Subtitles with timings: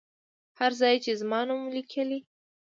[0.59, 2.19] هر ځای چې زما نوم لیکلی.